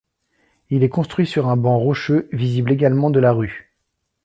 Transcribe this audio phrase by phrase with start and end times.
[0.71, 3.71] Il est construit sur un banc rocheux, visible également de la rue.